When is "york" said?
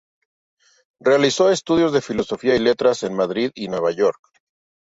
3.91-4.19